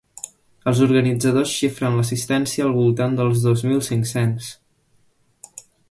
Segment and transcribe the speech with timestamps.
[0.69, 4.49] Els organitzadors xifren l’assistència al voltant dels dos mil cinc-cents.